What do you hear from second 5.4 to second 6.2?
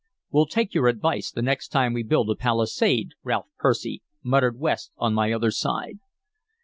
side.